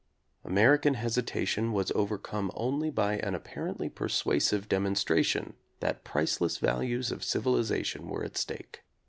American 0.43 0.95
hesitation 0.95 1.73
was 1.73 1.91
overcome 1.91 2.49
only 2.55 2.89
by 2.89 3.19
an 3.19 3.35
apparently 3.35 3.87
persuasive 3.87 4.67
demonstration 4.67 5.53
that 5.79 6.03
priceless 6.03 6.57
values 6.57 7.11
of 7.11 7.23
civilization 7.23 8.07
were 8.09 8.23
at 8.23 8.35
stake. 8.35 8.81